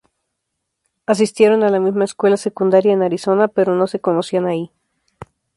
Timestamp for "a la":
1.61-1.79